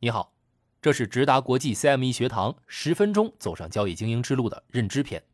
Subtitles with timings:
[0.00, 0.32] 你好，
[0.80, 5.24] 这是直达国际 CME 学堂十分钟走上交易精英之路的认知篇。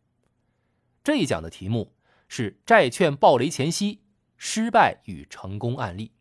[1.03, 1.95] 这一讲的题目
[2.29, 4.01] 是债券暴雷前夕
[4.39, 6.13] 失败与成功案例。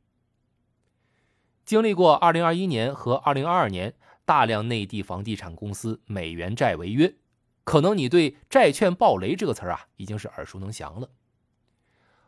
[1.63, 3.93] 经历过2021年和2022年
[4.25, 7.15] 大量内地房地产公司美元债违约，
[7.63, 11.09] 可能你对“债券暴雷”这个词儿啊已经是耳熟能详了。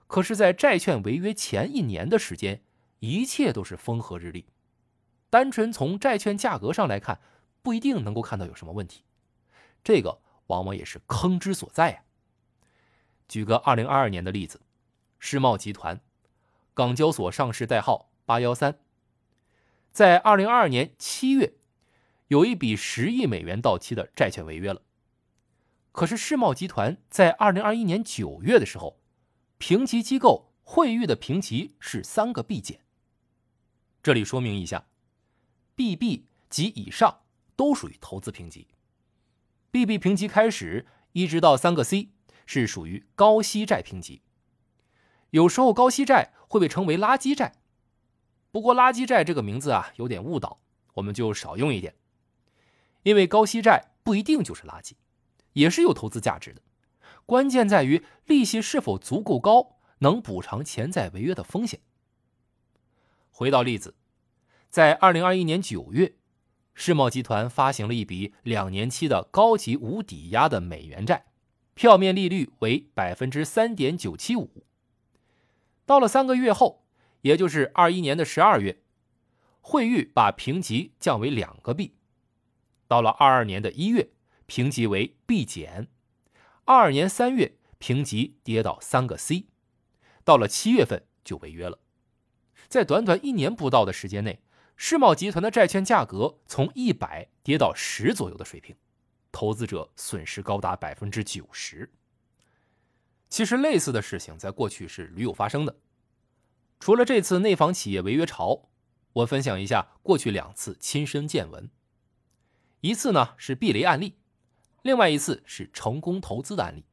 [0.07, 2.63] 可是，在债券违约前一年的时间，
[2.99, 4.45] 一切都是风和日丽。
[5.29, 7.19] 单纯从债券价格上来看，
[7.61, 9.03] 不一定能够看到有什么问题。
[9.83, 12.03] 这个往往也是坑之所在呀。
[13.27, 14.61] 举个2022年的例子，
[15.19, 15.99] 世茂集团，
[16.73, 18.79] 港交所上市代号八幺三，
[19.91, 21.53] 在2022年7月，
[22.27, 24.81] 有一笔十亿美元到期的债券违约了。
[25.91, 28.99] 可是世茂集团在2021年9月的时候，
[29.57, 32.81] 评级机构惠誉的评级是三个 B 减。
[34.03, 34.85] 这里说明一下
[35.75, 37.21] ，BB 及以上
[37.55, 38.67] 都属于投资评级
[39.71, 42.09] ，BB 评级开始一直到三个 C
[42.45, 44.21] 是属于高息债评级。
[45.31, 47.53] 有时候高息债会被称为垃圾债，
[48.51, 50.59] 不过垃圾债这个名字啊有点误导，
[50.93, 51.95] 我们就少用一点，
[53.03, 54.93] 因为高息债不一定就是垃圾，
[55.53, 56.61] 也是有投资价值的。
[57.25, 61.81] 关键在于利息是否足够高，能补偿潜在违约的风险。
[63.31, 63.95] 回到例子，
[64.75, 66.15] 在二零二一年九月，
[66.73, 71.27] 世茂集团发行了一笔两年期的高级无抵押的美元债，
[71.75, 74.65] 票面利率为百分之三点九七五。
[75.85, 76.83] 到了三个月后，
[77.21, 78.81] 也就是二一年的十二月，
[79.61, 81.95] 惠誉把评级降为两个 B。
[82.89, 84.09] 到了二二年的一月，
[84.45, 85.87] 评级为 B 减。
[86.65, 89.45] 二二年三月，评级跌到三个 C，
[90.25, 91.79] 到了七月份就违约了。
[92.67, 94.41] 在短短一年不到的时间内，
[94.75, 98.75] 世茂集团的债券价格从一百跌到十左右的水平，
[99.31, 101.91] 投资者损失高达百分之九十。
[103.29, 105.75] 其实类似的事情在过去是屡有发生的。
[106.79, 108.69] 除了这次内房企业违约潮，
[109.13, 111.69] 我分享一下过去两次亲身见闻。
[112.81, 114.15] 一次呢是避雷案例。
[114.81, 116.85] 另外一次是成功投资的案例。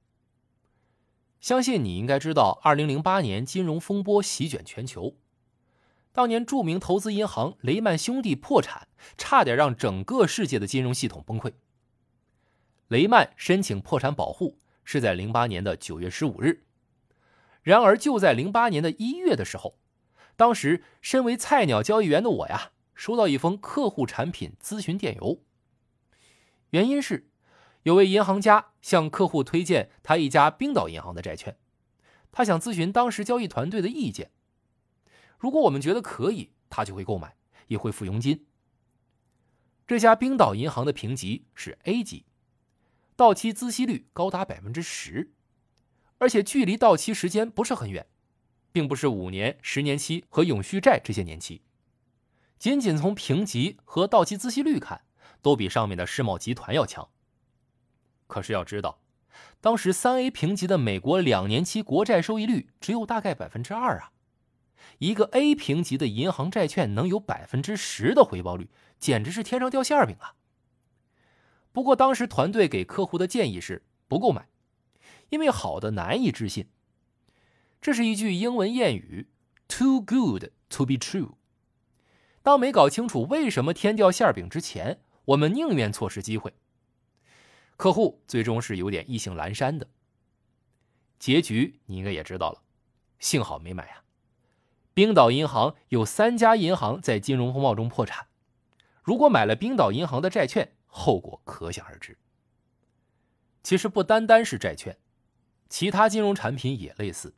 [1.41, 5.17] 相信你应该知道，二零零八年金融风波席卷全球，
[6.13, 11.53] 当年著名投资银行雷曼兄弟破产，差点让整个世界的金融系统崩溃。
[12.89, 16.65] 雷曼申请破产保护是在零八年的九月十五日，
[17.63, 19.79] 然而就在零八年的一月的时候，
[20.37, 25.41] 当时身为菜鸟交易员的我呀，收到一封客户产品咨询电邮，
[26.71, 27.29] 原因是。
[27.85, 31.57] 有位银行家向客户推荐他一家冰岛银行的债券，
[32.31, 34.31] 他想咨询当时交易团队的意见。
[35.43, 37.35] 如果我们觉得可以，他就会购买，
[37.67, 38.47] 也会付佣金。
[39.89, 42.27] 这家冰岛银行的评级是 A 级，
[43.17, 45.33] 到期孳息率高达百分之十，
[46.19, 48.07] 而且距离到期时间不是很远，
[48.71, 51.63] 并不是五年、十年期和永续债这些年期。
[52.57, 55.03] 仅仅从评级和到期孳息率看，
[55.43, 57.09] 都比上面的世茂集团要强。
[58.29, 59.01] 可是要知道，
[59.61, 64.13] 当时三 A 评级的美国两年期国债收益率只有大概百分之二啊，
[64.99, 70.35] 一个 A 评级的银行债券能有百分之十的回报率，简直是天上掉馅饼啊！
[71.73, 74.49] 不过当时团队给客户的建议是不购买，
[75.31, 76.69] 因为好的难以置信。
[77.81, 79.29] 这是一句英文谚语
[79.69, 81.33] ：“Too good to be true。”
[82.43, 86.53] 当没搞清楚为什么天掉馅饼之前，我们宁愿错失机会。
[87.77, 89.89] 客户最终是有点意兴阑珊的，
[91.19, 92.63] 结局你应该也知道了，
[93.19, 94.02] 幸好没买啊。
[94.95, 98.27] 冰岛银行有三家银行在金融风暴中破产，
[99.03, 102.19] 如果买了冰岛银行的债券，后果可想而知。
[103.63, 104.99] 其实不单单是债券，
[105.69, 107.35] 其他金融产品也类似。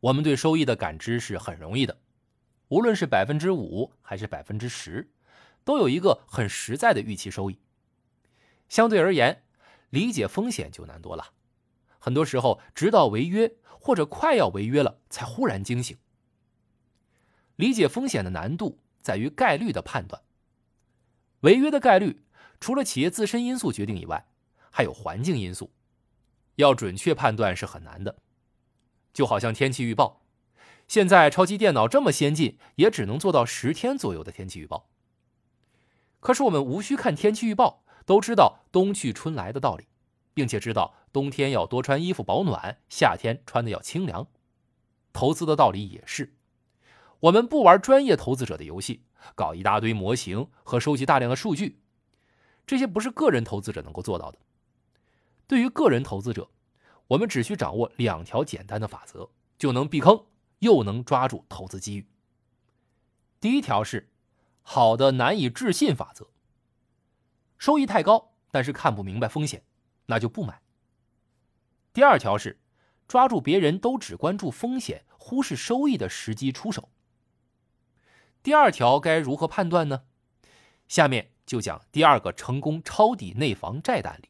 [0.00, 1.98] 我们对收益的感知是很容易的，
[2.68, 5.10] 无论是百分之五还是百分之十，
[5.64, 7.58] 都有一个很实在的预期收益。
[8.68, 9.42] 相对而言。
[9.90, 11.30] 理解风险就难多了，
[12.00, 15.96] 很多时候直到违约或者快要违约了才忽然惊醒。
[17.56, 20.22] 理解风险的难度在于概率的判断，
[21.40, 22.24] 违约的概率
[22.60, 24.26] 除了企业自身因素决定以外，
[24.70, 25.72] 还有环境因素，
[26.56, 28.16] 要准确判断是很难的。
[29.12, 30.22] 就好像天气预报，
[30.88, 34.88] 现在超级电脑这么先进，也只能做到十天左右的天气预报。
[36.20, 37.82] 可是我们无需看天气预报。
[38.06, 39.86] 都知道冬去春来的道理，
[40.34, 44.26] 并且知道冬天要多穿衣服保暖，夏天穿的要清凉。
[45.14, 46.34] 投资的道理也是，
[47.24, 49.02] 我们不玩专业投资者的游戏，
[49.34, 51.80] 搞一大堆模型和收集大量的数据，
[52.66, 54.38] 这些不是个人投资者能够做到的。
[55.46, 56.50] 对于个人投资者，
[57.06, 60.26] 我们只需掌握两条简单的法则，就能避坑，
[60.58, 62.06] 又能抓住投资机遇。
[63.40, 64.12] 第一条是
[64.60, 66.28] 好的难以置信法则，
[67.56, 69.64] 收益太高，但是看不明白风险，
[70.06, 70.60] 那就不买。
[71.94, 72.60] 第二条是
[73.08, 76.90] 抓住别人都只关注风险、忽视收益的时机出手。
[78.44, 80.02] 第二条该如何判断呢？
[80.86, 84.28] 下面就讲第二个成功抄底内房债的案例。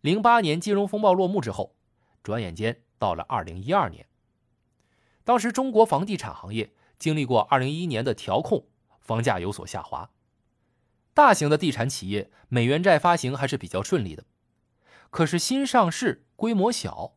[0.00, 1.76] 零八年金融风暴落幕之后，
[2.20, 4.08] 转眼间到了二零一二年。
[5.22, 8.66] 当时中国房地产行业经历过二零一一年的调控，
[8.98, 10.10] 房价有所下滑。
[11.14, 14.24] 大型的地产企业美元债发行还是比较顺利的，
[15.10, 17.14] 可是新上市、规模小，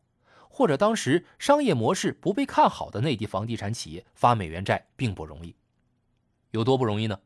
[0.56, 5.54] 或者当时商业模式不被看好的内地房地产企业发美元债并不容易。
[6.52, 7.20] 有多不容易呢？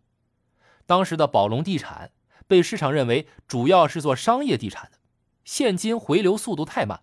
[0.84, 2.10] 当时的宝龙地产
[2.48, 4.98] 被市场认为主要是做商业地产的。
[5.44, 7.02] 现金回流速度太慢，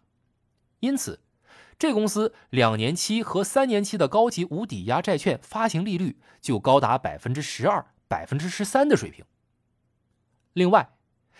[0.81, 1.21] 因此，
[1.79, 9.23] 这公司两年期和三年期的高级无抵押债券发行利率就高达百分之十二、百分之十三的水平。
[10.51, 10.89] 另外，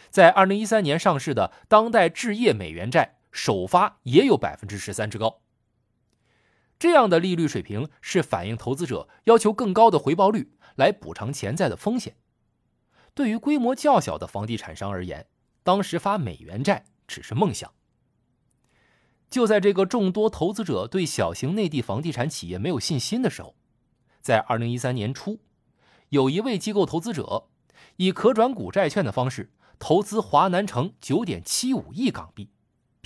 [0.10, 5.42] 在二零一三年上市的当代置业美元债首发也有百分之十三之高。
[6.80, 12.18] 这样的利率水平是反映投资者要求更高的回报率来补偿潜在的风险。
[13.14, 15.28] 对于规模较小的房地产商而言，
[15.62, 17.72] 当时发美元债只是梦想。
[19.30, 23.56] 就在这个众多投资者对小型内地房地产企业没有信心的时候，
[24.22, 25.40] 在二零一三年初，
[26.10, 27.48] 有一位机构投资者
[27.98, 32.50] 以可转股债券的方式投资华南城九点七五亿港币，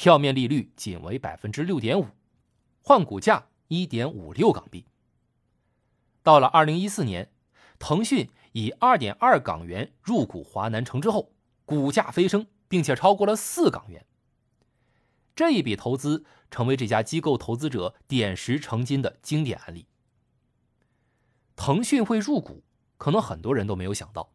[0.02, 2.08] 票面利率仅为百分之六点五，
[2.82, 4.88] 换股价一点五六港币。
[6.24, 7.32] 到了二零一四年，
[7.78, 11.34] 腾讯以二点二港元入股华南城之后。
[11.66, 14.04] 股价飞升，并且超过了四港元。
[15.36, 19.86] 这一笔投资成为这家机构投资者点石成金的经典案例。
[21.56, 22.64] 腾讯会入股，
[22.98, 24.32] 可能很多人都没有想到。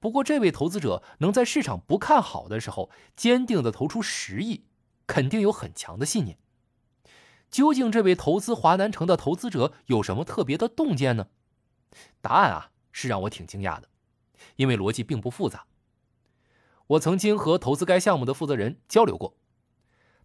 [0.00, 4.64] 不过，这位投资者能在市场不看好的时候坚定的投出十亿，
[5.10, 6.38] 肯定有很强的信念。
[7.50, 11.26] 究竟这位投资华南城的投资者有什么特别的洞见呢？
[12.20, 13.88] 答案啊，是让我挺惊讶的，
[14.54, 15.66] 因为逻辑并不复杂。
[16.86, 19.36] 我曾经和投资该项目的负责人交流过，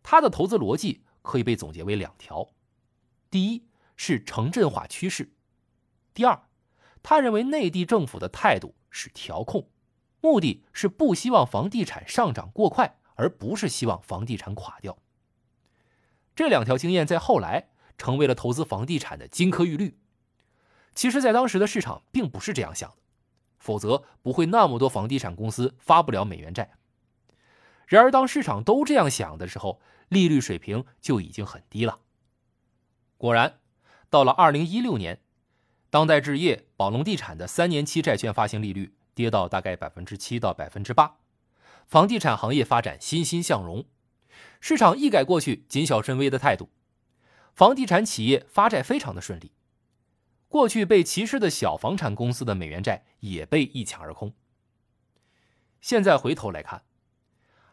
[0.03, 2.51] 他的投资逻辑可以被总结为两条：
[3.31, 5.31] 第一是城镇化趋势；
[6.13, 6.43] 第二，
[7.01, 9.67] 他认为内地政府的态度是调控，
[10.21, 14.97] 目的是不希望房地产上涨过快，而不是希望房地产垮掉。
[16.35, 19.97] 这两条经验在后来成为了投资房地产的金科玉律。
[20.93, 22.97] 其实，在当时的市场并不是这样想的。
[23.57, 26.77] 否则不会那么多房地产公司发不了美元债。
[27.87, 31.99] 然而，当市场都这样想的时候，利率水平就已经很低了。
[33.17, 33.59] 果然，
[34.11, 35.19] 到了二零一六年，
[35.89, 41.17] 当代置业、宝龙地产的三年期债券发行利率跌到大概百分之七到百分之八，
[41.85, 43.85] 房地产行业发展欣欣向荣，
[44.59, 46.69] 市场一改过去谨小慎微的态度，
[47.53, 49.51] 房地产企业发债非常的顺利。
[50.47, 54.33] 过去被歧视的小房产公司的美元债也被一抢而空。
[55.81, 56.83] 现在回头来看，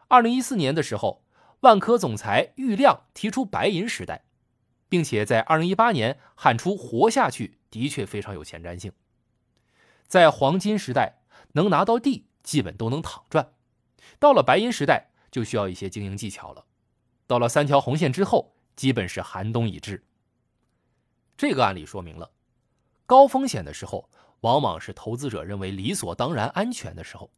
[0.08, 1.24] 二零一四年的时候，
[1.60, 4.24] 万科总裁郁亮提出“白银时代”，
[4.88, 8.92] 并且在二零一八年喊出“活下去”，的确非常有前瞻性。
[10.06, 13.54] 在黄金时代，能拿到地基本都能躺赚；
[14.18, 16.64] 到了白银时代，就需要一些经营技巧了。
[17.26, 20.04] 到了三条红线之后，基本是寒冬已至。
[21.36, 22.30] 这个案例说明了。
[23.06, 24.08] 高风险的时候，
[24.40, 27.30] 往往是投资者认为理所当然安全的时候。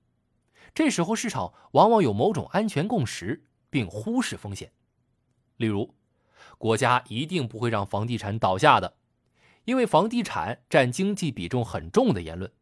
[0.75, 4.73] 这时候市场往往有某种安全共识，并忽视风险。
[5.57, 5.95] 例如，
[6.59, 8.97] 国家一定不会让房地产倒下的，
[9.65, 12.53] 因为房地产占经济比重很重的言论。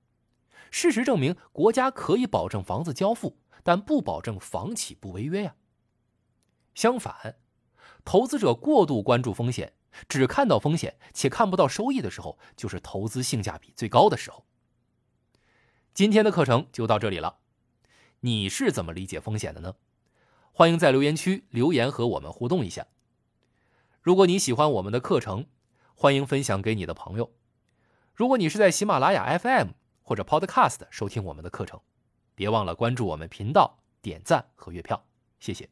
[0.71, 5.55] 事实证明，国家可以保证房子交付，但不保证房企不违约呀。
[6.75, 7.37] 相反，
[8.05, 9.75] 投资者过度关注风险。
[10.09, 14.47] 只看到风险且看不到收益的时候，就是投资性价比最高的时候。
[15.93, 17.41] 今天的课程就到这里了，
[18.21, 19.75] 你是怎么理解风险的呢？
[20.51, 22.87] 欢迎在留言区留言和我们互动一下。
[24.01, 25.47] 如果你喜欢我们的课程，
[25.95, 27.31] 欢迎分享给你的朋友。
[28.15, 31.81] 如果你是在喜马拉雅 FM 或者 Podcast 收听我们的课程，
[32.35, 35.05] 别忘了关注我们频道、点赞和月票，
[35.41, 35.69] 谢谢。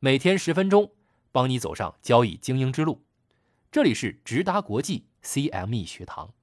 [0.00, 0.92] 每天十分钟。
[1.34, 3.06] 帮你走上交易精英之路，
[3.70, 6.34] 这里是直达国际 CME 学堂。